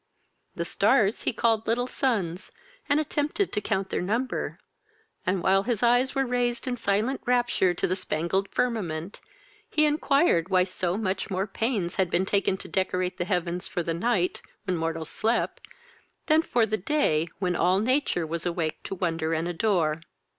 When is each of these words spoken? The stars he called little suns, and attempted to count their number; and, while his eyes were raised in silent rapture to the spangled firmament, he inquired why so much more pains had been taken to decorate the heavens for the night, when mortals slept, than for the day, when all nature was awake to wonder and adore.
The 0.55 0.65
stars 0.65 1.21
he 1.29 1.31
called 1.31 1.67
little 1.67 1.85
suns, 1.85 2.51
and 2.89 2.99
attempted 2.99 3.53
to 3.53 3.61
count 3.61 3.89
their 3.91 4.01
number; 4.01 4.57
and, 5.27 5.43
while 5.43 5.61
his 5.61 5.83
eyes 5.83 6.15
were 6.15 6.25
raised 6.25 6.65
in 6.65 6.75
silent 6.75 7.21
rapture 7.27 7.75
to 7.75 7.85
the 7.85 7.95
spangled 7.95 8.49
firmament, 8.49 9.21
he 9.69 9.85
inquired 9.85 10.49
why 10.49 10.63
so 10.63 10.97
much 10.97 11.29
more 11.29 11.45
pains 11.45 11.93
had 12.01 12.09
been 12.09 12.25
taken 12.25 12.57
to 12.57 12.67
decorate 12.67 13.19
the 13.19 13.25
heavens 13.25 13.67
for 13.67 13.83
the 13.83 13.93
night, 13.93 14.41
when 14.63 14.75
mortals 14.75 15.09
slept, 15.09 15.67
than 16.25 16.41
for 16.41 16.65
the 16.65 16.77
day, 16.77 17.27
when 17.37 17.55
all 17.55 17.77
nature 17.79 18.25
was 18.25 18.43
awake 18.43 18.81
to 18.81 18.95
wonder 18.95 19.33
and 19.35 19.47
adore. 19.47 20.01